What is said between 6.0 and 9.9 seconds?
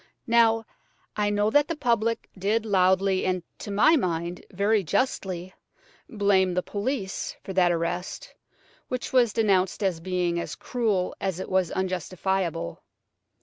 blame the police for that arrest, which was denounced